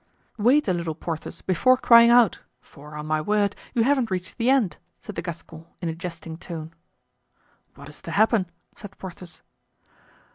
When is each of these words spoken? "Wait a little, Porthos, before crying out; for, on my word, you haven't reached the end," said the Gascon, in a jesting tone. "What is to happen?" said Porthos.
"Wait 0.39 0.67
a 0.67 0.73
little, 0.73 0.95
Porthos, 0.95 1.43
before 1.43 1.77
crying 1.77 2.09
out; 2.09 2.39
for, 2.59 2.95
on 2.95 3.05
my 3.05 3.21
word, 3.21 3.55
you 3.75 3.83
haven't 3.83 4.09
reached 4.09 4.39
the 4.39 4.49
end," 4.49 4.77
said 4.99 5.13
the 5.13 5.21
Gascon, 5.21 5.67
in 5.79 5.89
a 5.89 5.93
jesting 5.93 6.39
tone. 6.39 6.73
"What 7.75 7.87
is 7.87 8.01
to 8.01 8.09
happen?" 8.09 8.49
said 8.75 8.97
Porthos. 8.97 9.43